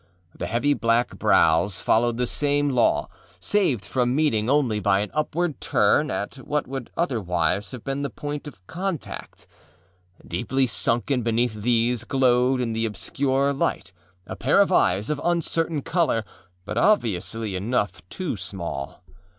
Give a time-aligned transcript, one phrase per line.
[0.35, 3.07] The heavy black brows followed the same law,
[3.39, 8.09] saved from meeting only by an upward turn at what would otherwise have been the
[8.09, 9.45] point of contact.
[10.27, 13.93] Deeply sunken beneath these, glowed in the obscure light
[14.25, 16.25] a pair of eyes of uncertain color,
[16.65, 19.03] but obviously enough too small.